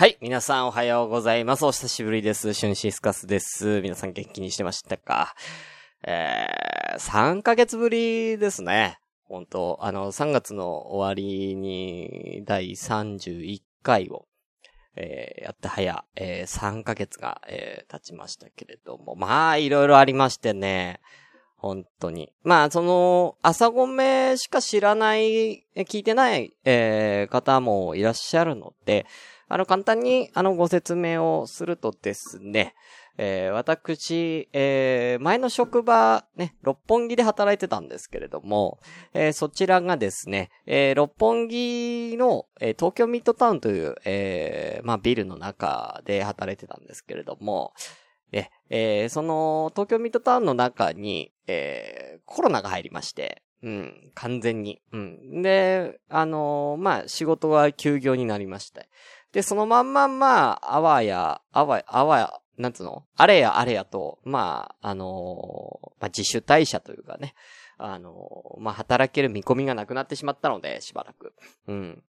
[0.00, 0.16] はい。
[0.20, 1.66] 皆さんおはようございます。
[1.66, 2.54] お久しぶりです。
[2.54, 3.80] シュンシスカスです。
[3.80, 5.34] 皆さん元気にしてましたか？
[6.06, 9.00] えー、3ヶ月ぶりですね。
[9.24, 14.28] 本当あの、3月の終わりに、第31回を、
[14.94, 21.00] えー、やって早、えー、3ヶ月が、えー、経ちましたけれども、まあ、いろいろありましてね。
[21.58, 22.32] 本当に。
[22.44, 29.06] まあ、その、朝ごめしか知らない、聞いてない、えー、方もいらっしゃるので、
[29.48, 32.74] あの、簡単に、あの、ご説明をするとですね、
[33.20, 38.78] えー、私、えー、前の職場、ね、六本木で働いてたんですけれども、
[39.12, 47.72] えー、そちらがですね、えー、六本木の、えー、東京ミッドタウンという、えー、まあ、ビルの中で働いてたんですけれども、
[48.32, 54.80] え、えー、その、東京ミッドタウンの中に、えー、コロナが入りまして、うん、完全に。
[54.92, 55.42] うん。
[55.42, 58.88] で、あのーまあ、仕事は休業になりまして。
[59.32, 63.04] で、そのまんま、まあ、あわや、あわや、あわや、なんつうの？
[63.16, 67.34] あれやあれやと、まあ、あのーまあ、自主退社というかね、
[67.78, 71.32] あのーまあ、働ける見込みがなくなってしまったので、しばらく。
[71.66, 72.02] うん。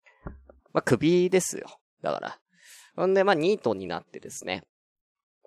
[0.74, 1.68] まあ、首ですよ。
[2.02, 2.40] だから。
[2.96, 4.64] ほんで、まあ、ニートになってですね。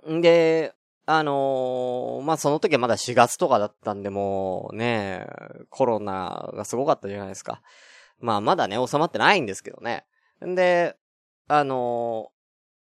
[0.09, 0.75] んで、
[1.07, 5.27] あのーまあ、その時はまだ4月とかだったんで、もうね、
[5.69, 7.63] コロナがすごかったじゃないですか。
[8.21, 10.05] まあ、まだね、収まってないんですけどね。
[10.45, 10.97] んで、
[11.49, 12.41] あのー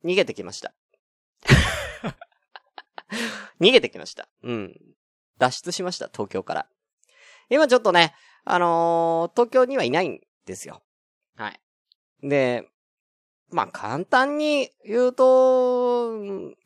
[0.08, 0.72] 逃げてきました。
[3.60, 4.30] 逃げてきました。
[4.44, 4.80] うん。
[5.40, 6.68] 脱出しました、東京から。
[7.50, 8.14] 今ちょっとね、
[8.44, 10.84] あのー東京にはいないんですよ。
[11.36, 11.60] はい。
[12.22, 12.70] で、
[13.52, 16.12] まあ、簡単に言うと、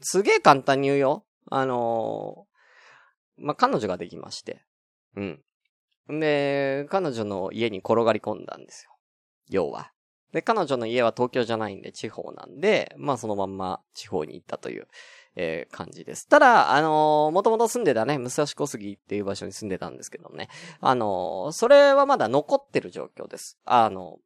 [0.01, 1.25] すげえ簡単に言うよ。
[1.51, 4.63] あのーまあ、彼女ができまして。
[5.15, 6.19] うん。
[6.19, 8.91] で、彼女の家に転がり込んだんですよ。
[9.49, 9.91] 要は。
[10.33, 14.87] で、彼女の家は東京じゃないんで地方なんで、まあそのまんま地方に行ったという、
[15.35, 16.27] えー感じです。
[16.27, 20.49] ただ、あのー、もともと住んでたね、武蔵小杉っていう場所に住んでたんですけどね。
[20.81, 23.57] あのーそれはまだ残ってる状況です。
[23.65, 24.19] あの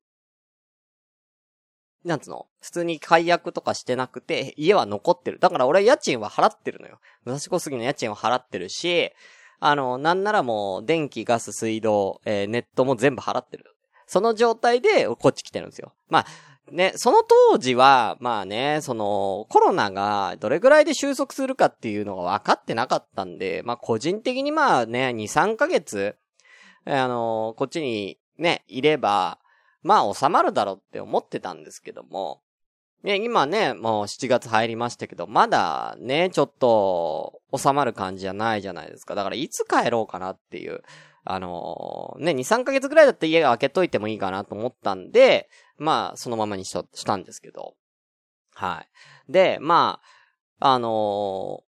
[2.04, 2.48] なんつうの？
[2.62, 5.40] 普通に解約とかしてなくて、家は残ってる。
[5.40, 7.00] だから俺家賃は払ってるのよ。
[7.26, 9.12] 武蔵小杉の家賃は払ってるし、
[9.60, 13.76] あの、なんならもう、電気、ガス、水道、えーネットも全部払ってる。
[14.08, 15.94] その状態で、こっち来てるんですよ。
[16.10, 16.26] まあ、
[16.70, 26.18] ね、その当時は、まあね、その、コロナがどれぐらいで収束するかっていうのが分かってなかったんで、まあ個人的にまあね、2、3ヶ月、
[26.86, 29.40] あの、こっちにね、いれば、
[29.84, 32.42] まあ収まるだろうって思ってたんですけども、
[33.04, 39.14] ね、今ね、もう7月入りましたけど、まだね、ちょっと収まる感じじゃないじゃないですか。
[39.14, 40.82] だからいつ帰ろうかなっていう。
[41.26, 47.76] あのね、2、3ヶ月ぐらいだったら家が開けといてもいいかなと思ったんで、まあ、そのままにしとしたんですけど。
[48.54, 48.86] は
[49.30, 49.32] い。
[49.32, 50.02] で、ま
[50.60, 51.64] あ、あの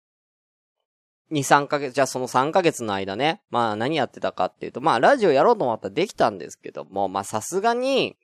[1.32, 8.16] 2、3ヶ月、じゃあその3ヶ月の間ね、まあ何やってたかっていうと、まあラジオやろうと思ったらできたんですけども、まあさすがに、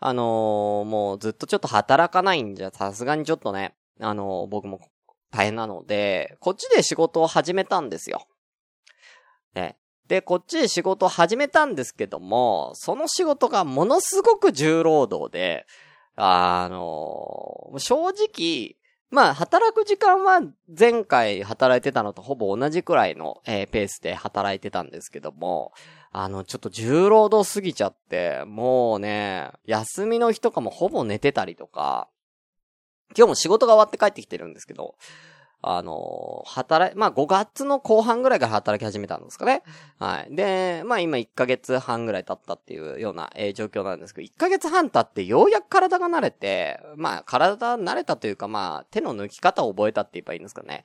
[0.00, 4.80] あのーもうずっとちょっと働かないんじゃ、さすがにちょっとね、あのー僕も
[5.30, 8.26] 大変なので、こっちで仕事を始めたんですよ。
[9.54, 9.78] ね。
[10.08, 15.66] で、こっちで仕事を始めたんですけども、その仕事がものすごく重労働で、
[16.16, 18.76] あのー正直、
[19.12, 25.74] まあ、働く時間は前回働いてたのとほぼ同じくらいの、えーペースで働いてたんですけども、
[26.12, 32.08] あの、ちょっと重労働すぎちゃって、もうね、休みの日とかもほぼ寝てたりとか、
[33.14, 34.94] 今日も仕事が終わって帰ってきてるんですけど、
[35.62, 39.62] あの、働い、まあ5月の後半ぐらいから働き始めたんですかね。
[39.98, 40.34] はい。
[40.34, 50.84] で、まあ今1ヶ月半ぐらい経ったっていうような、えー状況なんですけど、1ヶ月半経ってようやく体が慣れて、まあ体慣れたというかまあ手の抜き方を覚えたって言えばいいんですかね。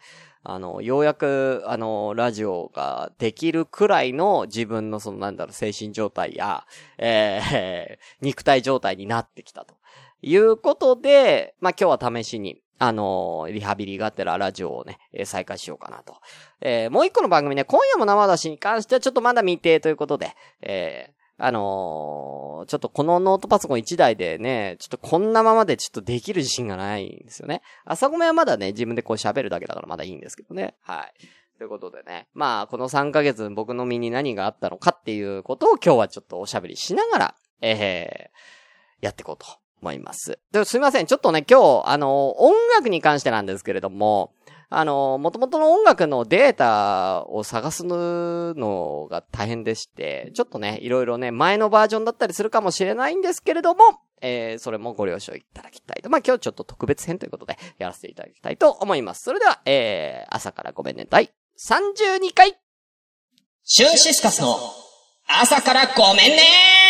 [0.50, 6.66] あの、ようやく、あの、ラジオができるくらいの自分のそのなんだろう、精神状態や、
[6.98, 9.76] えー、 肉体状態になってきたと。
[10.22, 16.16] いうことで、まあ今日は試しに、あのリハビリがあってらラジオをね、えー再開しようかなと。
[16.62, 27.62] えーもう一個の番組ね、今夜も生出しに関してはちょっとまだ未定ということで、えーあのーちょっとこのノートパソコン1台でね、ちょっとこんなままでちょっとできる自信がないんですよね。
[27.86, 30.76] 朝ごめはまだね、自分でこう喋るだけだからまだいいんですけどね。
[30.82, 31.14] はい。
[31.58, 32.28] ということでね。
[32.34, 39.48] まあ、この3ヶ月僕の身に何があったのかっていうことを今日はちょっとおしゃべりしながら、えー、やっていこうと
[39.82, 40.40] 思います。
[40.66, 41.06] すいません。
[41.06, 44.34] ちょっとね、今日、あの、音楽に関してなんですけれども、
[44.70, 56.10] あの、元々の音楽のデータを探すのが大変でして、ちょっとね、いろいろね、前のバージョンだったりするかもしれないんですけれども、えー、それもご了承いただきたいと。
[56.10, 59.24] まあ、今日ちょっと特別編ということで、やらせていただきたいと思います。
[59.24, 62.58] それでは、えー、朝からごめんね、第32回
[63.64, 64.58] シュンシスカスの
[65.28, 66.87] 朝からごめんね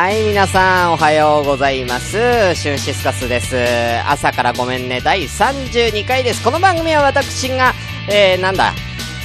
[0.00, 2.12] はい、皆さん、おはようございます。
[2.54, 3.56] シュンシスカスです。
[4.08, 6.44] 朝からごめんね、第32回です。
[6.44, 7.74] この番組は私が、
[8.08, 8.74] えー、なんだ、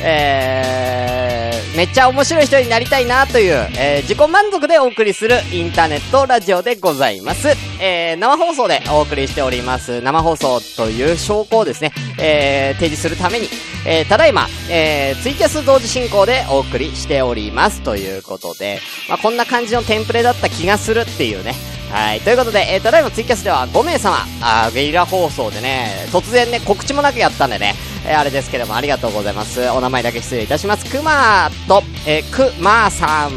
[0.04, 7.50] えー、めっちゃ面白い人になりたいなという、えー、自己満足でお送りするインターネットラジオでございます。
[7.80, 10.02] えー、生放送でお送りしております。
[10.02, 13.48] 生放送という証拠をですね、えー、提示するために、
[13.86, 17.82] えー、ただいま、えー、ツイキャス同時進行でお送りしております。
[17.82, 21.54] ということで、まあ、こんな感じのテンプレだった気がするっていうね、
[21.92, 22.22] はい。
[22.22, 27.76] ということで、えー、ただいまツイキャスでは5名様、あゲリラ放送でね、突然ね、告知もなくやったんでね、
[28.08, 29.62] えー、あれですけども、ありがとうございます。
[29.70, 30.86] お名前だけ失礼いたします。
[30.90, 33.32] くまーと、えー、くまーさん。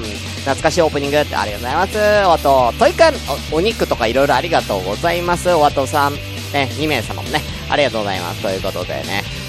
[0.47, 1.99] 懐かしいオープニングってありがとうございます。
[1.99, 3.15] おあと、トイカン、
[3.53, 5.51] お、肉とかいろいろありがとうございます。
[5.51, 8.43] おわとさん、ね、2名様もね、ありがとうございます。
[8.43, 9.46] ということでね。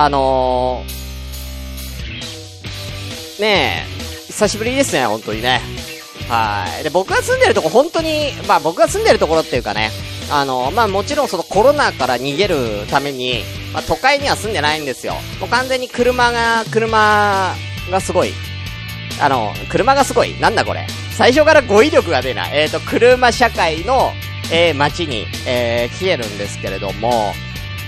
[0.00, 5.60] あのー、ねえ、久しぶりですね、本当にね。
[6.28, 6.84] はい。
[6.84, 9.90] で、僕が住んでるとこ本当に、まあ僕が住んでるところっていうかね、
[10.30, 13.42] あの、まあもちろんそのコロナから逃げるために、
[13.72, 15.14] まあ都会には住んでないんですよ。
[15.40, 17.56] もう完全に車が、車
[17.90, 18.30] がすごい。
[19.20, 20.38] あの、車がすごい。
[20.38, 20.86] なんだこれ。
[21.16, 22.56] 最初から語彙力が出ない。
[22.56, 24.12] えっ、ー、と、車社会の、
[24.52, 27.32] えー、街に、えー、来てるんですけれども、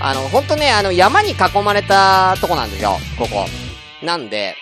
[0.03, 3.45] あの、ほんとね、あの、山に囲まれたとこなんですよ、ここ。
[4.01, 4.55] なんで、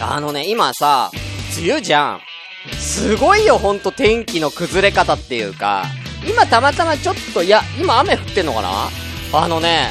[0.00, 1.10] あのね、今さ、
[1.58, 2.20] 梅雨じゃん。
[2.76, 5.86] すごいよ、ほんと天気の崩れ方っていうか、
[6.24, 8.90] 今たまたまちょっと、いや、今雨降ってんのかな？
[9.32, 9.90] あのね、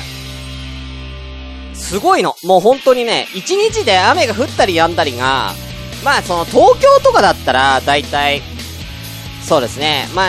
[1.74, 2.36] すごいの。
[2.44, 5.54] もう本当にね、一日で雨が降ったり止んだりが、
[6.06, 8.42] まあその東京とかだったら、だいたい、
[9.44, 10.24] そうですね、ま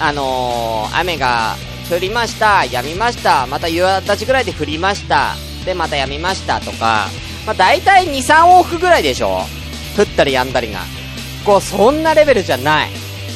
[0.00, 1.56] あ、あのー、雨が
[1.92, 5.34] 降りました、止みました、また夕立ぐらいで降りました、
[5.66, 7.08] で、また止みましたとか、
[7.46, 9.42] まあ大体2、3往復ぐらいでしょ
[9.98, 10.80] 降ったり止んだりが。
[11.44, 12.90] こう、そんなレベルじゃない。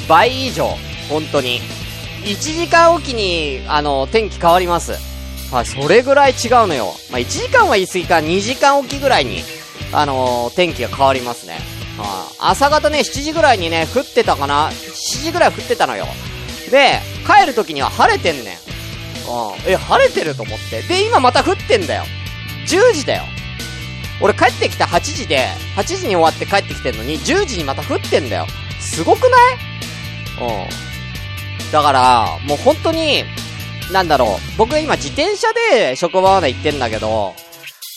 [0.08, 0.70] 倍以上。
[1.10, 1.60] 本当に。
[2.24, 4.92] 1時間おきに、あの、天気変わります。
[5.52, 6.94] はい、それぐらい違うのよ。
[7.10, 9.42] まあ、1時間は言い過ぎか、2時間おきぐらいに、
[9.92, 11.58] あのー、天気が変わりますね。
[11.98, 16.06] はあ、朝方ね、7時ぐらいにね、降ってたかな ?7 時ぐらい降ってたのよ。
[16.70, 18.54] で、帰る時には晴れてんねん。
[18.54, 19.70] うん。
[19.70, 20.82] え、晴れてると思って？
[20.82, 22.04] で、今また降ってんだよ。
[22.66, 23.22] 10時だよ。
[24.20, 25.46] 俺帰ってきた8時で、
[25.76, 28.46] 8時に終わって帰ってきてんのに、10時にまた降ってんだよ。
[28.80, 29.30] すごくない？
[30.40, 31.72] うん。
[31.72, 33.24] だから、もう本当に、
[33.92, 34.56] なんだろう。
[34.56, 37.34] 僕今自転車で職場まで行ってんだけど、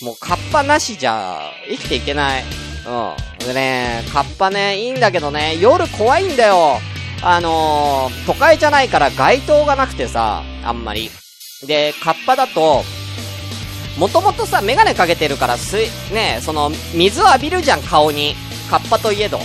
[0.01, 2.43] もうカッパなしじゃ生きていけない。
[2.43, 3.45] うん。
[3.45, 6.79] でね、カッパね、いいんだけどね、夜怖いんだよ。
[7.21, 11.09] あのー、都会じゃないから街灯がなくてさ、あんまり。
[11.65, 12.83] で、カッパだと、
[13.97, 18.35] もともとさ、メガネかけてるから水、ね、その、水を浴びるじゃん、顔に。
[18.69, 19.39] カッパといえど。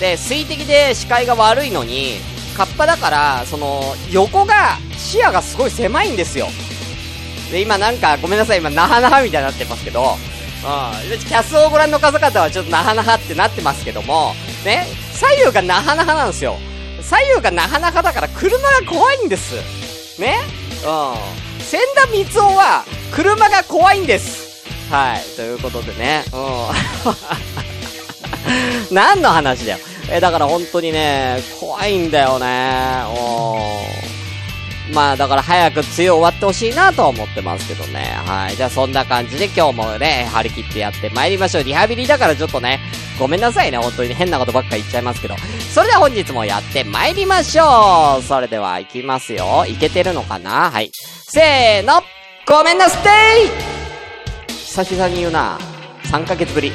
[0.00, 2.18] で、水滴で視界が悪いのに、
[2.56, 6.48] カッパだから、その、横が、視野がすごい狭いんですよ。
[7.50, 11.18] で、今なんか、ごめんなさい、今、なはなはみたいになってますけど、うん。
[11.18, 16.58] キャスをご覧の方々はちょっとなはなはってなってますけども、ね、左右がなはなはなんですよ。
[17.08, 19.54] 左右がなかなかだから車が怖いんです。
[20.20, 20.38] ね？
[20.84, 21.62] うん。
[21.62, 24.66] 千田光雄は、車が怖いんです。
[24.90, 25.36] はい。
[25.36, 26.24] ということでね。
[26.32, 26.50] うん。
[28.94, 29.78] 何の話だよ。
[30.10, 33.04] え、だから本当にね、怖いんだよね。
[33.08, 34.15] うん。
[34.92, 38.14] まあ、だから早く梅雨終わってほしいなとは思ってますけどね。
[38.24, 38.56] はい。
[38.56, 41.64] じゃあそんな感じで今日もね、張り切ってやって参りましょう。
[41.64, 42.80] リハビリだからちょっとね、
[43.18, 43.78] ごめんなさいね。
[43.78, 45.34] 本当に、変なことばっか言っちゃいますけど。
[45.74, 48.22] それでは本日もやって参りましょう。
[48.22, 49.64] それでは行きますよ。
[49.66, 50.70] いけてるのかな？
[50.70, 50.90] はい。
[50.92, 52.02] せーの
[52.46, 53.08] ごめんなステ
[54.48, 55.58] イ久々に言うな。
[56.04, 56.72] 3ヶ月ぶり。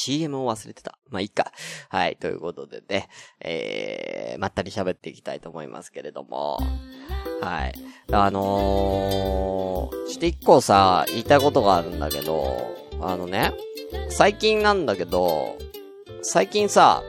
[0.00, 0.98] CM を忘れてた。
[1.10, 1.52] まあ、いいか。
[1.90, 3.08] はい、ということでね、
[3.40, 6.58] えー、まったり喋っていきたいと思いますけれども、
[7.42, 7.74] はい。
[8.10, 13.52] あのー、ちょっと一個さ、言いたいことがあるんだけど、あのね、
[14.08, 15.58] 最近なんだけど、
[16.22, 17.02] 最近さ、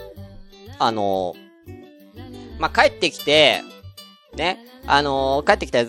[0.77, 3.61] あのー、まあ、帰ってきて、
[4.35, 5.79] ね、あのー、帰ってきた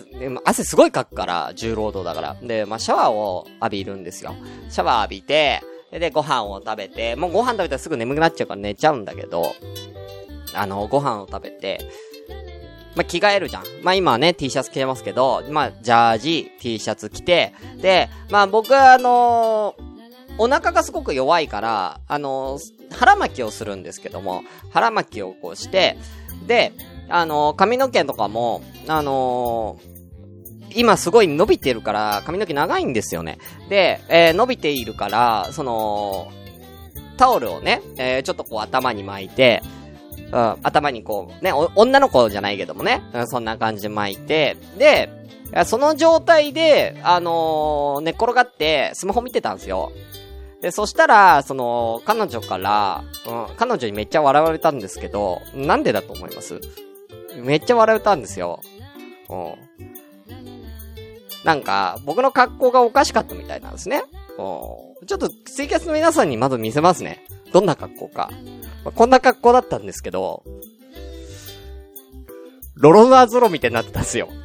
[0.45, 2.47] 汗すごいかくから、重労働だから。
[2.47, 4.35] で、まあ、シャワーを浴びるんですよ。
[4.69, 5.61] シャワー浴びて、
[5.99, 9.55] で、ご飯を食べて、もうご飯食べたらすぐ眠くなっちゃうから寝ちゃうんだけど、
[10.53, 11.79] あの、ご飯を食べて、
[12.95, 13.63] まあ、着替えるじゃん。
[13.81, 19.83] まあ、今はね、T シャツ着てますけど、まあ、ジャージ、T シャツ着て、で、まあ、僕はあのー、
[20.37, 25.97] お腹がすごく弱いから、あのー、腹巻きをするんですけども、腹巻きをこうして、
[26.47, 26.71] で、
[27.09, 29.79] あのー、髪の毛とかも、あの
[30.75, 33.37] 今すごい伸びてるから、髪の毛長いんですよね。
[33.69, 36.31] で、えー、伸びているから、その、
[37.17, 39.61] タオルをね、えー、ちょっとこう頭に巻いて、
[40.31, 45.09] うん、頭にこう、ね、女の子じゃないけどもね、うん、そんな感じで巻いて、で、
[45.65, 49.91] その状態で、あのー、寝転がってスマホ見てたんですよ。
[50.61, 56.59] で、そしたら、その、彼女から、うん、彼女にめっちゃ笑われたんですけど、なんでだと思います？
[57.35, 58.61] めっちゃ笑われたんですよ。
[59.29, 59.53] うん。
[61.43, 64.03] なんか、僕の格好がおかしかったみたいなんですね。
[64.37, 65.05] うん。
[65.05, 67.25] ちょっと、ツイキャスの皆さんにまず見せますね。
[67.51, 68.29] どんな格好か。
[68.83, 70.43] まあ、こんな格好だったんですけど、
[72.75, 74.29] ロロナーゾロみたいになってたんですよ。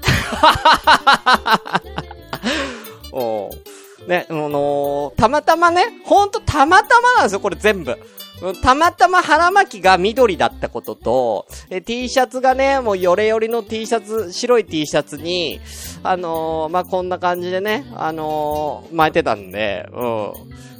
[3.12, 3.50] お
[4.08, 7.96] ね、あのー、たまたまね、ほんとたまたまなんですよ、これ全部。
[8.62, 15.60] たまたま腹巻きが緑だったことと、え、T シャツがね、もうヨレヨレの T シャツ、白い T シャツに、
[16.02, 20.32] あのー、まあ、こんな感じでね、あのー、巻いてたんで、うん。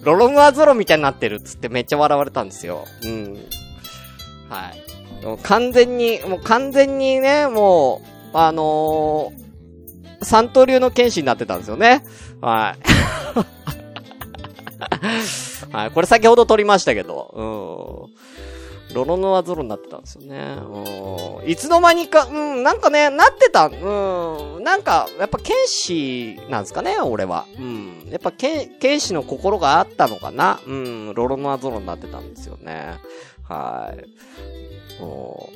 [0.05, 2.85] ロロムアゾロみたいになってるっつってめっちゃ笑われたんですよ。
[3.03, 3.35] うん。
[4.49, 4.73] は
[5.23, 5.25] い。
[5.25, 8.01] もう完全に、もう完全にね、も
[8.33, 12.05] う、あのー、三刀流の剣士になってたんですよね。
[12.41, 12.98] はい。
[15.73, 18.19] はい、これ先ほど撮りましたけど、うん。
[18.95, 20.57] ロロノアゾロになってたんですよね。
[21.43, 21.49] うん。
[21.49, 24.65] いつの間にか、うん、なんかね、なってた、うん。
[24.65, 27.47] なんか、やっぱ剣士なんですかね、俺は。
[27.59, 28.09] うん。
[28.11, 30.61] やっぱ剣、剣士の心があったのかな。
[30.67, 31.15] うん。
[31.15, 32.99] ロロノアゾロになってたんですよね。
[33.43, 35.03] はい。
[35.03, 35.51] お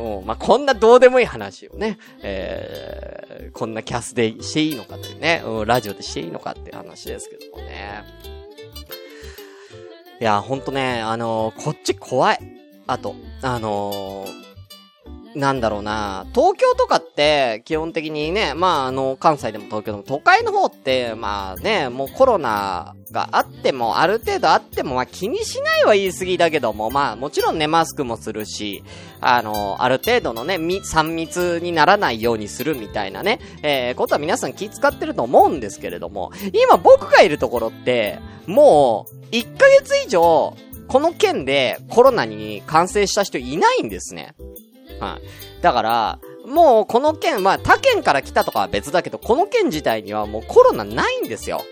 [0.00, 8.04] うん、まあ、こんなどうでもいい話をね、えー、こんなキャスでしていいのかというね、うん、ラジオでしていいのかっていう話ですけどもね。
[10.20, 12.38] いや、ほんとね、あのー、こっち怖い。
[12.86, 14.49] あと、あのー、
[15.34, 28.82] なんだろうな、東京とかって、基本的にね、まあ、あの、関西でも東京でも、都会の方って、まあね、もうコロナがあっても、ある程度あっても、まあ気にしないは言い過ぎだけども、まあもちろんね、マスクもするし、
[29.20, 40.56] あの、ある程度のね、み、3密にならないようにするみたいなね、えー、ことは皆さん気使ってると思うんですけれども、今僕がいるところって、もう、1ヶ月以上、
[40.88, 44.34] この県でコロナに感染した人いないんですね。
[45.00, 45.62] はい。
[45.62, 51.62] だから、もうこの県、まあ他県から来たとかは別だけど、この県自体にはもうコロナないんですよ。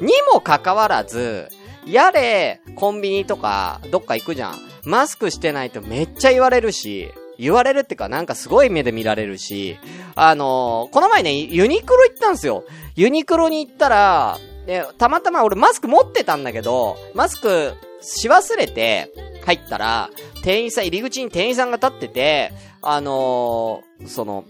[0.00, 1.48] にもかかわらず、
[1.86, 4.58] やれ、コンビニとか、どっか行くじゃん。
[4.84, 9.78] マスクしてないとめっちゃ言われるし、言われるってかなんかすごい目で見られるし、
[10.14, 12.64] あのー、この前ね、ユニクロ行ったんですよ。
[12.96, 19.10] ユニクロに行ったら、で、たまたま俺マスク持ってたんだけど、マスクし忘れて
[19.44, 20.10] 入ったら、
[20.42, 24.44] 店員さん、入り口に店員さんが立ってて、あのー、その、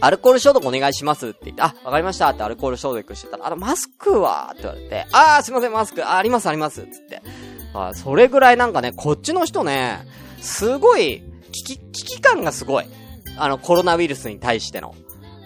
[0.00, 7.22] アルコール消毒お願いしますって言って、あ、わかりましたってアルコール消毒してたら、あの、マスクはって言われて、あー、すいません、マスク、あ、あります、あります、つって。
[7.74, 9.98] あそれぐらいなんかね、こっちの人ね、
[10.40, 12.86] すごい、危機、危機感がすごい。
[13.38, 14.94] あの、コロナウイルスに対しての。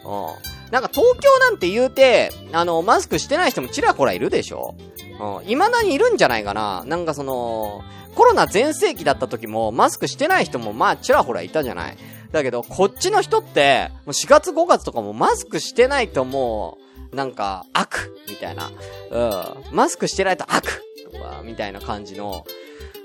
[0.05, 0.73] うん。
[0.73, 4.77] なんか東京なんて言うて、あの、マスクしてない人もちらほらいるでしょ
[5.21, 5.47] うん。
[5.47, 7.83] 未だにいるんじゃないかななんかその、
[8.15, 11.97] コロナ全盛期だった時も、マスクしてない人もまあちらほらいたじゃない。
[12.33, 16.79] だけど、こっちの人って、もう4月5月とかもマスクしてないとも
[17.13, 18.71] う、なんか、悪みたいな。
[19.11, 19.77] うん。
[19.77, 22.45] マスクしてないと悪とか、みたいな感じの、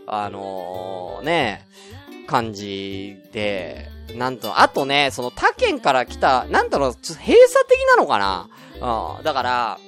[0.05, 1.65] あのー、ね、
[2.27, 7.33] 感じで、なんと、あとね、その他県から来た、なんだろう、閉鎖
[7.67, 8.49] 的なのかな
[9.17, 9.23] うん。
[9.23, 9.79] だから、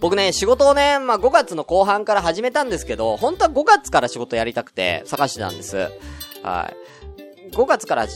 [0.00, 5.90] 僕ね、仕事をね、まあ、5月の後半から始めたんですけど、本当は5月から仕事やりたくて探してたんです。
[6.42, 6.76] はい。
[7.52, 8.06] 5月から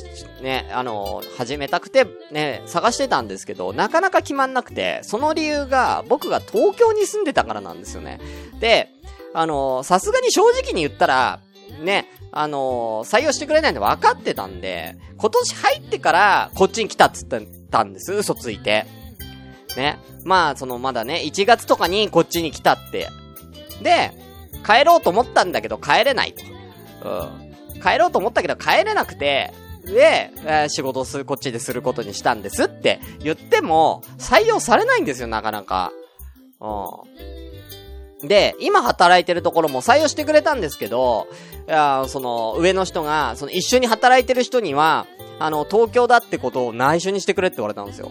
[0.42, 8.20] ね、あの、始めたくて、ね、探してたんですけど、なかなか決まんなくて、その理由が、僕が東京に住んでたからなんですよね。
[8.58, 8.90] で、
[9.32, 11.40] あの、さすがに正直に言ったら、
[11.82, 18.86] ね、あの採用してくれないの分かってたんで、今年入ってから、こっちに来たっつってたんです、嘘ついて。
[19.76, 19.98] ね。
[20.24, 23.08] まあ、その、まだね、1月とかにこっちに来たって。
[23.82, 24.12] で、
[24.66, 27.08] 帰ろうと思ったんだけど帰れないと。
[27.74, 27.80] うん。
[27.80, 29.52] 帰ろうと思ったけど帰れなくて、
[29.84, 35.92] で、えー、仕事をする、こっちですることにしたんですって言っても、採用されないんですよ、なかなか。
[36.60, 38.28] うん。
[38.28, 41.26] で、今働いてるところも採用してくれたんですけど、
[41.66, 45.06] いやその、上の人が、その一緒に働いてる人には、
[45.38, 48.10] あの、東京だってことを内緒にしてくれって言われたんですよ。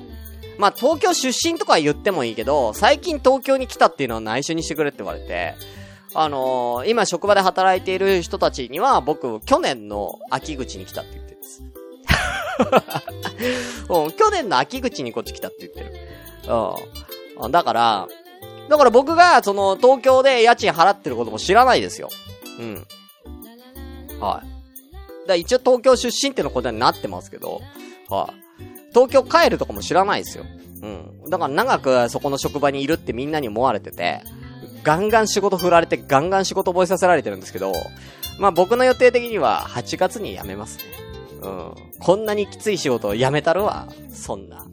[0.59, 5.55] まあ、東京出身とか言ってもいいけど、最近東京に来たっていうのは内緒にしてくれって言われて、
[6.13, 11.63] あのー、今職場で働いている人たちには、僕、去年の秋口に来たって言ってるんです。
[13.89, 15.93] うん、去年の秋口にこっち来たって言ってる。
[17.37, 17.51] うん。
[17.51, 18.07] だから、
[18.67, 22.09] だから僕が、その、東京で家賃払ってることも知らないですよ。
[22.59, 22.87] うん。
[24.19, 25.27] はい。
[25.27, 27.61] だ一応東京出身ってのことになってますけど、
[28.09, 28.48] はい。
[28.93, 30.45] 東京帰るとかも知らないですよ。
[30.81, 31.29] うん。
[31.29, 34.21] だから長くそこの職場にいるってみんなに思われてて、
[34.83, 37.73] ガンガン仕事振られてガンガン仕事覚えさせられてるんですけど、
[38.39, 40.83] まあ僕の予定的には8月に辞めますね。
[41.41, 41.73] うん。
[41.99, 43.87] こんなにきつい仕事を辞めたるわ。
[44.11, 44.65] そんな。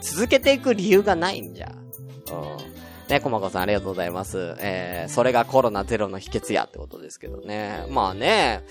[0.00, 1.72] 続けていく理由がないんじゃ。
[2.30, 2.76] うん。
[3.08, 4.56] ね、こまこさんありがとうございます。
[4.58, 7.86] えー、それがコロナゼロの秘訣やってことですけどね。
[7.88, 8.64] まあね、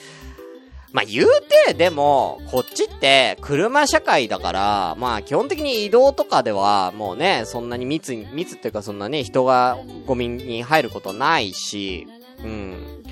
[0.96, 1.28] まあ、言う
[1.66, 12.08] て、でも、こっちって、車社会だから、まあ、基本的に移動とかでは、もうね、そんなに密に、密っていうかそんなね、人がゴミに入ることないし、
[12.42, 13.04] うん。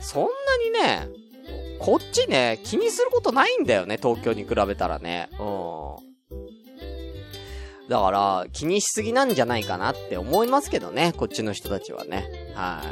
[0.00, 0.28] そんな
[0.64, 1.08] にね、
[1.78, 5.28] こっちね、気にすることないんだよね、東京に比べたらね。
[5.38, 5.96] うん。
[7.88, 12.28] だから、気にしすぎなんじゃないかなって思いますけどね、こっちの人たちはね。
[12.56, 12.82] は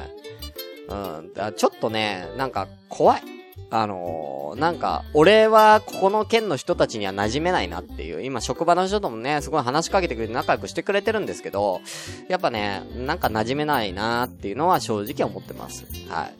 [0.88, 0.92] い。
[0.92, 1.34] うん。
[1.34, 3.35] だちょっとね、なんか、怖い。
[3.68, 11.80] あのー、なんか、俺はここの県の人たちには馴染めないなっていう、今職場の人ともね、すごい話しかけてくれて仲良くしてくれてるんですけど、
[12.28, 15.84] やっぱね、なんか馴染めないなっていうのは正直思ってます。
[16.08, 16.34] はい。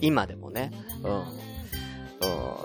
[0.00, 0.72] 今でもね。
[1.04, 1.22] うん。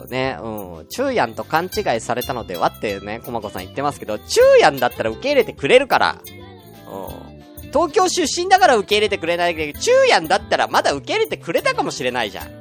[0.03, 0.85] うん、ね、うん。
[0.89, 6.21] 中やんと勘違いされたのではってね、コマコさん言ってますけど、中やんだったら受け入れてくれるから。
[6.91, 7.37] うん。
[7.67, 12.56] 東京出身だから受け入れてくれないけど、中やんだったらまだ受け入れてくれたかもしれないじゃん。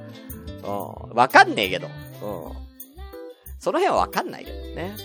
[0.67, 1.17] うん。
[1.17, 1.87] わかんねえけど。
[1.87, 1.93] うん。
[3.59, 4.97] その辺はわかんないけどね。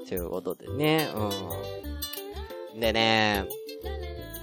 [0.00, 0.06] うん。
[0.06, 1.08] ということでね。
[2.74, 2.80] うん。
[2.80, 3.46] でね、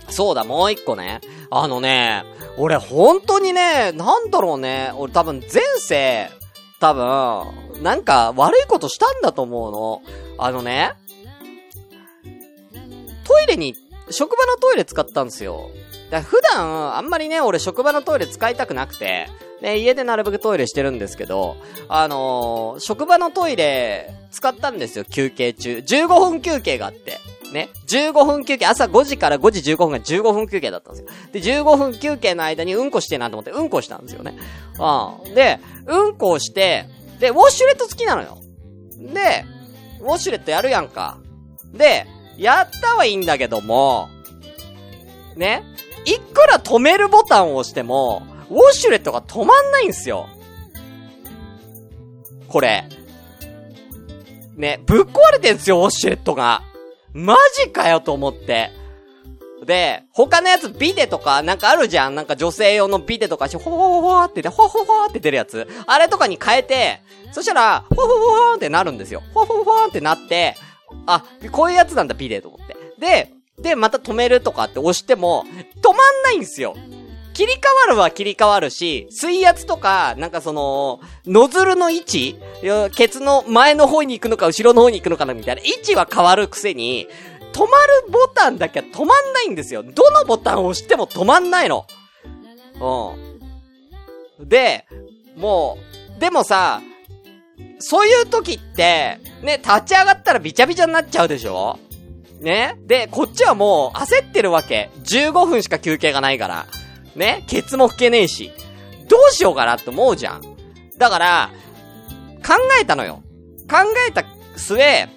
[0.10, 1.22] そうだ、もう一個ね。
[1.50, 2.24] あのね、
[2.58, 4.92] 俺本当にね、なんだろうね。
[4.96, 6.30] 俺多分前世、
[6.80, 10.02] 多分、なんか悪いことしたんだと思うの。
[10.38, 10.94] あのね、
[13.26, 13.76] トイレに、
[14.10, 15.70] 職場のトイレ使ったんですよ。
[16.10, 19.28] だ普段、あんまりね、俺職場のトイレ使いたくなくて、
[19.62, 21.58] ね、家でなるべくトイレしてるんですけど、
[21.90, 25.78] あのー、職場のトイレ使ったんですよ、休憩中。
[25.78, 27.20] 15分休憩があって。
[27.52, 27.70] ね。
[27.88, 31.10] 15分休憩、朝5時から5時15分が15分休憩だったんですよ。
[31.32, 34.38] で、15分休憩の間にうんこしてなと思って、うんこしたんですよね。
[34.80, 35.34] うん。
[35.34, 36.86] で、うんこをして、
[37.20, 38.38] で、ウォッシュレット好きなのよ。
[39.00, 39.46] で、
[40.02, 41.18] ウォッシュレットやるやんか。
[41.74, 42.06] で、
[42.38, 44.10] やったはいいんだけども、
[45.36, 45.64] ね。
[46.06, 50.28] いくら止めるボタンを押しても、ウォシュレットが止まんないんすよ。
[52.48, 52.86] これ。
[54.56, 56.64] ね、ぶっ壊れてんすよ、ウォシュレットが。
[57.14, 58.72] マジかよと思って。
[59.66, 65.68] で、他のやつビデとかなんかあるじゃんなんか女性用のビデとかし、ほほほほってて、ほほほって出るやつ。
[65.86, 69.22] あれとかに変えて、そしたら、ほほほほってなるんですよ。
[69.34, 70.56] ほほほってなって、
[71.06, 72.76] あ、こういうやつなんだ、ビデと思って。
[73.00, 75.44] で、で、また止めるとかって押しても、
[75.82, 76.76] 止まんないんすよ。
[77.38, 82.40] 切り替わるは切り替わるし、水圧とか、なんかその、ノズルの位置
[82.96, 87.08] ケツの前の方に行くのか後ろの方に行くのかなみたいな位置は変わるくせに、
[87.54, 87.72] 止まる
[88.12, 89.84] ボタンだけは止まんないんですよ。
[89.84, 91.86] どのボタンを押しても止まんないの。
[94.40, 94.50] うん。
[94.50, 94.88] で、
[95.36, 95.78] も
[96.18, 96.82] う、でもさ、
[97.78, 101.78] そういう時って、ね、立ち上がったらビチャビチャになっちゃうでしょ？
[102.40, 102.80] ね？
[102.88, 104.90] で、こっちはもう焦ってるわけ。
[105.04, 106.66] 15分しか休憩がないから。
[107.18, 108.52] ねケツも拭けねえし。
[109.10, 110.42] どうしようかなって思うじゃん。
[110.98, 111.50] だから、
[112.46, 113.24] 考えたのよ。
[113.70, 113.78] 考
[114.08, 114.24] えた
[114.56, 115.08] 末、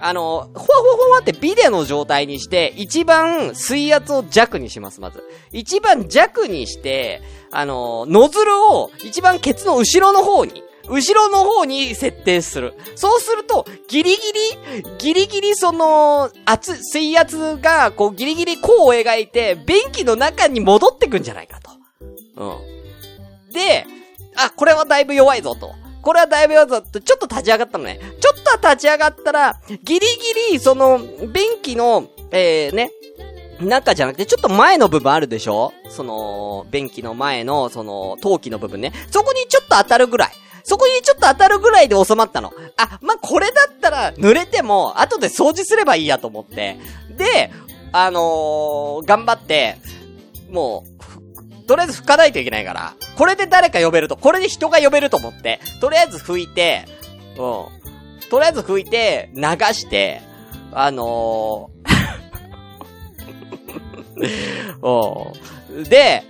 [0.00, 5.22] あの、ほわほわほわってビデの状態にして、一番水圧を弱にします、まず。
[5.52, 12.74] 一番弱にして、あの、ノズルを一番ケツの後ろの方に、後ろの方に設定する。
[12.96, 21.70] そうすると、ギリギリ、ギリギリその、圧、水圧が、こう、ギリギリ弧を描いて、便器の中に戻ってくんじゃないかと。
[22.36, 23.52] うん。
[23.52, 23.86] で、
[24.36, 25.72] あ、これはだいぶ弱いぞと。
[26.02, 28.00] これはだいぶ弱いぞと、ちょっと立ち上がったのね。
[28.20, 30.00] ちょっとは立ち上がったら、ギリギ
[30.52, 32.90] リ、その、便器の、えー、ね、
[33.60, 38.92] 中じゃなくて、ちょっと前の部分あるでしょその、便器の前の、その、陶器の部分ね。
[39.10, 40.30] そこにちょっと当たるぐらい。
[40.64, 42.52] そこにちょっと当たるぐらいで収まったの。
[42.76, 46.76] あ、まあ、これだったら、濡れても、後で掃除すればいいやと思って。
[47.16, 47.50] で、
[47.92, 49.76] あのー、頑張って、
[50.50, 50.84] も
[51.62, 56.86] う、とりあえず拭かないといけないから、これで誰か呼べると、これで人が呼べると思って、とりあえず拭いて、
[57.32, 57.38] うん。
[58.28, 59.42] とりあえず拭いて、流
[59.74, 60.22] して、
[60.72, 66.24] あのー、 で、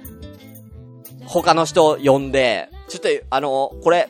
[1.26, 4.08] 他の人呼んで、ちょっと、あのー、これ、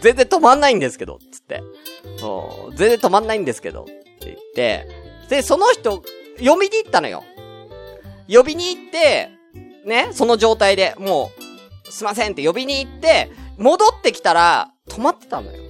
[0.00, 1.62] 全然止まんないんですけど、つって。
[2.76, 4.86] 全然止まんないんですけど、って言って、
[5.28, 6.02] で、その人、
[6.38, 7.24] 呼びに行ったのよ。
[8.28, 9.30] 呼びに行って、
[9.84, 11.30] ね、その状態で、も
[11.86, 15.62] う、すいませんって呼びに行って、戻ってきたら、止まってたのよ。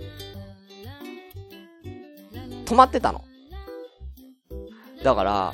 [2.66, 3.24] 止まってたの。
[5.02, 5.52] だから、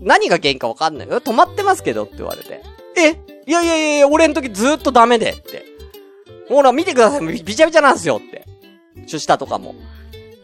[0.00, 1.20] 何が原因かわかんないよ。
[1.20, 2.62] 止まってますけどって言われて。
[2.96, 3.16] え？
[3.46, 5.73] いやいやいやいや俺の時ずっとダメでって。
[6.48, 7.42] ほら、見てください。
[7.42, 8.46] びちゃびちゃなんですよって。
[9.06, 9.74] ちょ、下とかも。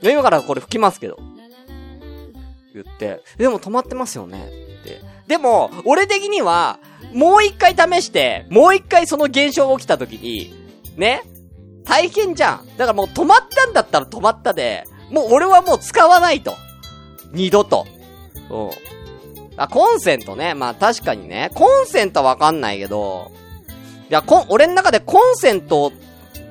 [0.03, 1.19] 今からこれ吹きますけど。
[2.73, 4.47] 言って、でも止まってますよね
[4.83, 5.01] って。
[5.27, 6.79] でも、俺的には、
[7.13, 10.55] もう一回試して、もう一回その現象が起きた時に、
[10.97, 11.23] ね
[11.85, 12.67] 大変じゃん。
[12.77, 16.55] だからもう止まったんだったら止まったで、もう俺はもう使わないと。
[17.33, 17.87] 二度と。
[18.51, 18.71] うん。
[19.57, 20.55] あ、コンセントね。
[20.55, 21.51] まあ確かにね。
[21.55, 23.33] コンセントわかんないけど、
[24.11, 25.93] いや、こ、俺の中でコンセントを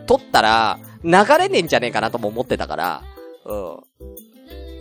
[0.07, 3.03] 取ったら、流れねえんじゃねえかなとも思ってたから、
[3.45, 3.75] うん。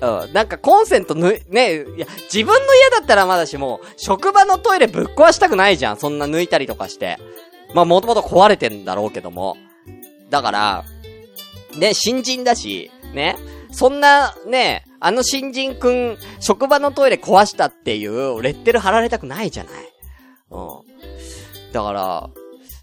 [0.00, 0.32] うん。
[0.32, 5.96] なんかコンセントぬ、ね、いや、自分の家だったらまだしも、職場のトイレぶっ壊したくないじゃん。
[5.96, 7.18] そんな抜いたりとかして。
[7.74, 9.56] まあ、もともと壊れてんだろうけども。
[10.30, 10.84] だから、
[11.76, 13.36] ね、新人だし、ね。
[13.72, 19.72] そんな、ね、あの新人くん、職場のトイレ壊したっていう、レッテル貼られたくないじゃない。
[20.50, 21.72] うん。
[21.72, 22.30] だから、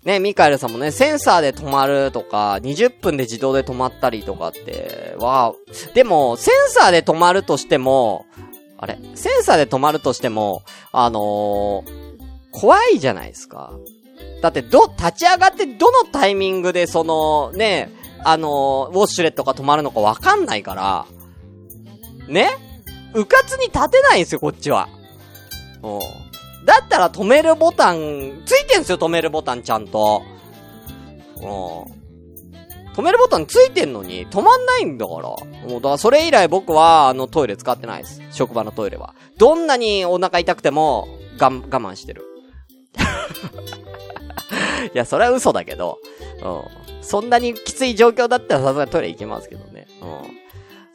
[0.06, 5.56] ね、ミカエルさんもね、センサーで止まるとか、20分で自動で止まったりとかっては、
[5.96, 8.28] でも、センサーで止まるとしても、
[8.78, 9.00] あれ？
[9.16, 11.84] センサーで止まるとしても、あのー、
[12.52, 13.74] 怖いじゃないですか。
[14.42, 17.92] だって、ど、立ち上がってどのタイミングでその、ね、
[18.24, 18.52] あのー、
[18.90, 21.06] ウォッシュレットが止まるのかわかんないから、
[22.28, 22.50] ね？
[23.16, 24.88] うかつに立てないんですよ、こっちは。
[25.82, 26.25] うん。
[26.66, 30.24] だったら止めるボタン、ついてんすよ、止めるボタンちゃんと。
[31.38, 31.96] うん。
[32.94, 35.22] 止めるボタンついてんのに、止まんないんだから。
[35.22, 38.22] もう、だからそれ以来僕は、あの、トイレ使ってないです。
[38.32, 39.14] 職場のトイレは。
[39.38, 42.24] どんなにお腹痛くても、がん、我慢してる。
[44.94, 46.00] いや、それは嘘だけど、
[46.42, 46.64] うん。
[47.02, 49.88] そんなにきつい状況だったらさすがにトイレ行きますけどね。
[50.02, 50.46] うん。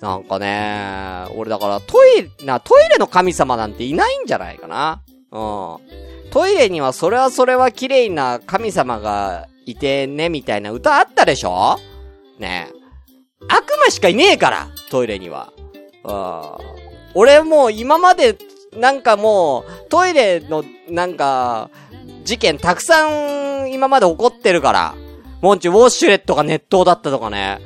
[0.00, 5.02] なんかね、俺だからトイレ、な、トイレの神様なんていないんじゃないかな。
[5.32, 6.30] うん。
[6.30, 11.78] トイレにはそれはそれは綺麗な神様がいてね、みたいな歌あったでしょ？
[12.38, 12.74] ねえ。
[13.48, 15.52] 悪魔しかいねえから、トイレには。
[16.04, 16.42] うん。
[17.14, 18.36] 俺もう今まで、
[18.76, 21.70] なんかもう、トイレの、なんか、
[22.24, 23.06] 事件たくさ
[23.64, 24.94] ん今まで起こってるから。
[25.40, 27.60] もんち、ウォッシュレットが熱湯だったとかね。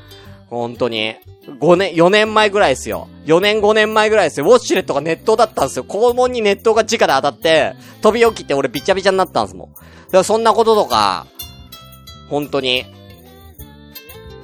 [0.55, 1.17] 本当に。
[1.61, 3.09] 5年、4年前ぐらいですよ。
[3.27, 4.47] 4年5年前ぐらいですよ。
[4.47, 5.85] ウォッシュレットが熱湯だったんですよ。
[5.85, 9.73] 肛門に熱湯が直で当たって、飛び起きて俺びちゃびちゃになったんですもん。
[9.73, 11.27] だからそんなこととか、
[12.29, 12.85] 本当に。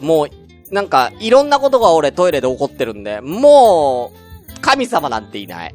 [0.00, 0.28] もう、
[0.74, 5.74] なんか、いろんなことが俺トイレで起こってるんで、もう、神様なんていない。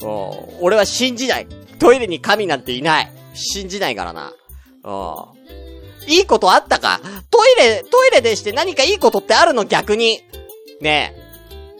[0.00, 1.46] うん、俺は信じない。
[1.78, 3.12] トイレに神なんていない。
[3.34, 4.32] 信じないからな。
[4.84, 5.37] うん。
[6.08, 7.00] いいことあったか？
[7.30, 9.64] トイレ、トイレでして何かいいことってあるの？
[9.64, 10.20] 逆に。
[10.80, 11.14] ね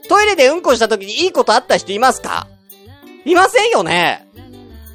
[0.04, 0.08] え。
[0.08, 2.46] トイレでうんこした時にいいことあった人いますか？
[3.24, 4.26] いませんよね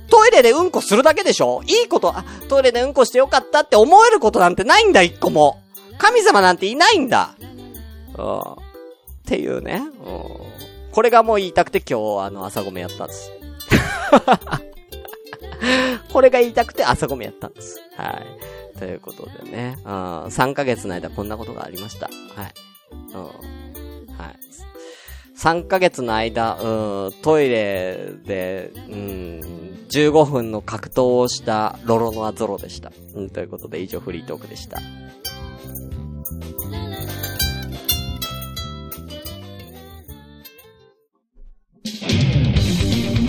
[0.10, 1.62] トイレでうんこするだけでしょ？
[1.68, 5.62] いいこと、あ、トイレでうんこしてよかったって思えることなんてないんだ、一個も。
[5.98, 7.36] 神様なんていないんだ。
[8.18, 8.40] うん。
[8.40, 8.44] っ
[9.26, 9.82] ていうね。
[9.82, 10.92] うん。
[10.92, 13.32] これがもう言いたくて今日、あの、朝ごめやったんです。
[16.12, 17.82] これが言いたくて朝ごめやったんです。
[17.98, 18.26] はい。
[18.78, 19.92] ということでね、うん、
[20.26, 22.10] 3ヶ月の間こんなことがありました。
[22.36, 22.54] はい。
[23.14, 23.24] うん。
[24.18, 24.36] はい。
[25.38, 32.92] 3ヶ月の間、うん、トイレで、うん、15分の格闘をしたロロノアゾロでした。
[33.16, 34.80] うん、ということで以上フリートークでした。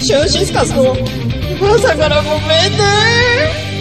[0.05, 3.74] シュンシスカスのおさんからごめんね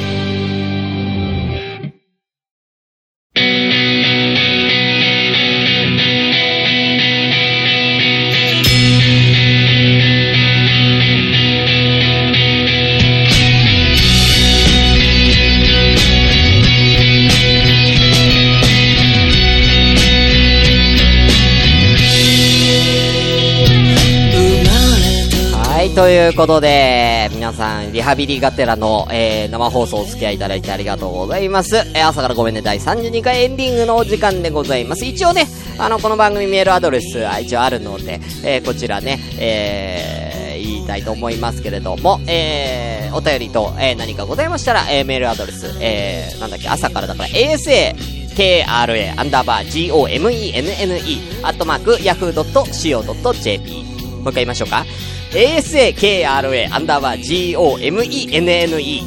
[25.95, 31.75] ということで、皆さん、リハビリがてらの、えー、生放送お付き合いいただいてありがとうございます。
[31.75, 35.05] えー、朝からごめんね、第32回エンディングのお時間でございます。
[35.05, 35.45] 一応ね、
[35.77, 47.93] あの、この番組メールアドレス一応あるので、えー、こちらね、えー、言いたいと思いますけれども、えー、お便りと、えー、何かございましたら、えー、メールアドレス、えー、なんだっけ、朝からだから、ASA、
[48.35, 53.83] KRA アンダーバー GOMENNE アットマーク yahoo.co.jp
[54.23, 54.85] もう一回言いましょうか。
[55.33, 59.03] ASAKRA アンダーバー GOMENNE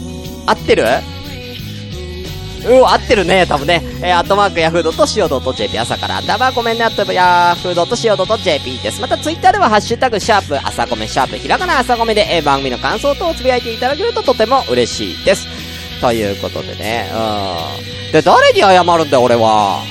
[0.47, 0.85] 合ってる？
[2.69, 3.81] うん、合ってるね、多分ね。
[4.03, 9.01] えー、アットマークヤフー .co.jp 朝からアンダーバーごめんね、アットヤフー .co.jp です。
[9.01, 15.47] またツイッターではハッシュタグシャープ朝ごめシャープひらがな朝ごめで、えー、番組の感想等をつぶやいていただけるととても嬉しいです。
[16.01, 17.09] ということでね、
[18.09, 18.13] うん。
[18.13, 19.85] で、誰に謝るんだよ、俺は。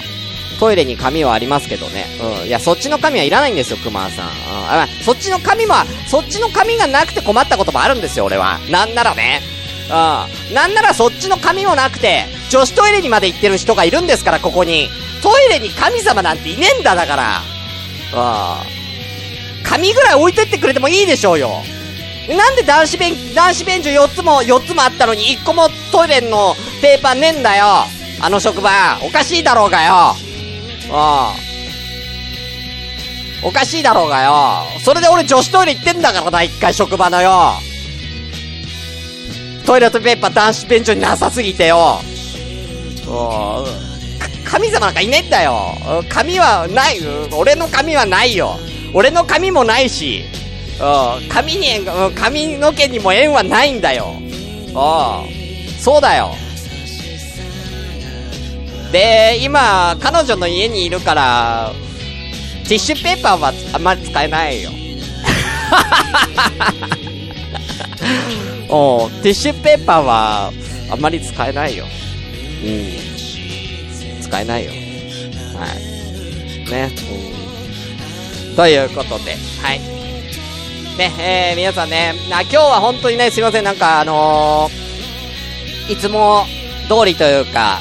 [0.59, 2.05] トイレに紙はありますけどね。
[2.41, 2.47] うん。
[2.47, 4.25] いや、そっちの紙はいらないんですよ、熊さん。
[4.27, 4.31] うん。
[4.31, 5.75] あ、そっちの紙も、
[6.07, 8.59] そっちの紙がなくて困ったこともあるんですよ、俺は。
[8.69, 9.41] なんならね。
[9.87, 10.53] うん。
[10.53, 14.89] なんならそっちの紙もなくて、女子トイレにまで行ってる人がいるんですから、ここに。
[15.21, 17.41] トイレに神様なんていねえんだ、だから。
[18.13, 19.63] うん。
[19.63, 21.63] 紙ぐらい置いてってくれてもいいでしょうよ。
[22.29, 27.85] なんで男子便、男子便所4つも、4つもあったのに1個もトイレのペーパーねえんだよ。
[28.19, 28.71] あの職場。
[29.03, 30.15] おかしいだろうがよ。
[30.89, 30.97] うん。
[33.47, 34.63] おかしいだろうがよ。
[34.83, 37.53] それで俺女子トイレ行ってんだからな、一回職場のよ。
[39.65, 41.99] トイレットペーパー男子便所になさすぎてよ。
[44.45, 45.75] 神様なんかいねえんだよ。
[46.09, 46.99] 髪はない。
[47.35, 48.57] 俺の髪はないよ。
[48.93, 50.23] 俺の髪もないし。
[50.79, 51.29] うん。
[51.29, 54.13] 髪に、髪の毛にも縁はないんだよ。
[54.13, 55.79] うん。
[55.79, 56.35] そうだよ。
[58.91, 61.71] で、今、彼女の家にいるから、
[62.67, 64.71] ティッシュペーパーはあんまり使えないよ。
[68.69, 70.51] おティッシュペーパーは
[70.91, 71.85] あんまり使えないよ。
[72.63, 74.21] うん。
[74.21, 74.71] 使えないよ。
[74.71, 76.71] はい。
[76.71, 76.91] ね。
[78.49, 78.55] うん。
[78.55, 79.79] ということで、はい。
[80.97, 86.45] ね、えー、皆さんね、あ、今日は本当にね、すいません、なんかあのー、いつも
[86.87, 87.79] 通りというか、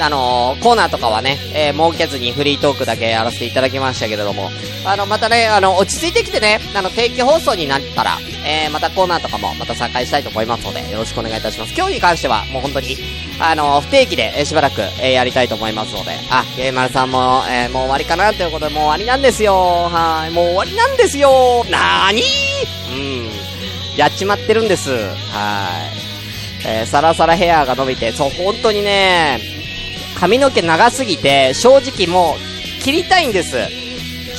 [0.00, 4.50] あのー、コーナーとかはね、えー、設けずにフリートークだけやらせていただきましたけれども、
[4.84, 11.74] あの、またね、あの、落ち着いてきてね、あの、定期放送になったら、えー、またコーナーとかもまた再開したいと思いますので、よろしくお願いいたします。
[11.76, 12.96] 今日に関しては、もう本当に、
[13.40, 19.90] あの、不定期で、え、しばらく、え、やりたいと思いますので、あ、ゲーマルさんも、え、もう終わりかなということで、もう終わりなんですよ。
[19.90, 21.64] はい、もう終わりなんですよ。
[21.70, 22.24] なーにー
[22.92, 23.28] うん。
[23.96, 24.90] やっちまってるんです。
[24.90, 26.08] はい。
[26.66, 29.57] えー、サラサラヘアが伸びて、そう、本当にね、
[30.20, 33.56] 髪の毛長すぎて、正直もう、切りたいんです。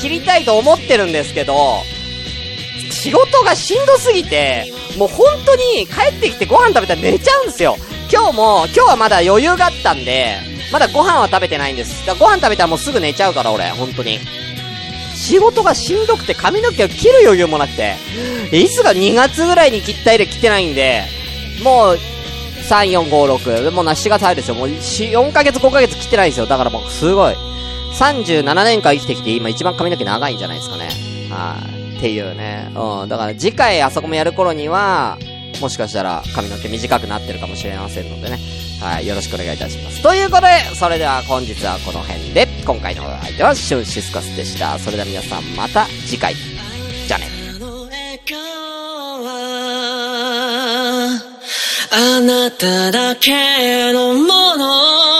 [0.01, 1.83] 切りたいと思ってるんですけど、
[2.91, 7.77] 仕事がしんどすぎて、もう本当に帰ってきてご飯食べたら寝ちゃうんですよ。
[8.11, 10.35] 今日も、今日はまだ余裕があったんで、
[10.73, 12.05] まだご飯は食べてないんです。
[12.05, 14.19] だご飯食べたらもうすぐ寝ちゃうから俺、本当に。
[15.15, 17.95] 仕事がしんどくて髪の毛を切る余裕もなくて、
[18.51, 21.03] いつが2月ぐらいに切った入れ切ってないんで、
[21.63, 21.99] もう、
[22.69, 23.71] 3、4、5、6。
[23.71, 24.55] もうな、7月入るですよ。
[24.55, 26.45] もう、4ヶ月、5ヶ月切ってないですよ。
[26.45, 27.35] だからもう、すごい。
[27.97, 30.89] 37年間生きてきて、今一番髪の毛長いんじゃないですかね。
[31.31, 31.57] は
[31.95, 31.97] い。
[31.97, 32.71] っていうね。
[32.75, 33.09] うん。
[33.09, 35.17] だから次回あそこもやる頃には、
[35.59, 38.39] もしかしたら髪の毛短くなってるかもしれませんのでね。
[38.79, 39.07] はい。
[39.07, 40.03] よろしくお願いいたします。
[40.03, 44.77] ということで、それでは本日はこの辺で、今回の相手はシュンシスカスでした。
[44.77, 46.35] それでは皆さんまた次回。
[47.07, 47.39] じゃあね。
[51.91, 55.18] あなただけのもの